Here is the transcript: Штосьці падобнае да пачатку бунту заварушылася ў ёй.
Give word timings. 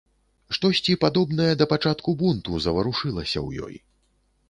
Штосьці 0.57 0.95
падобнае 1.03 1.51
да 1.61 1.69
пачатку 1.75 2.17
бунту 2.25 2.65
заварушылася 2.67 3.35
ў 3.47 3.71
ёй. 3.71 3.75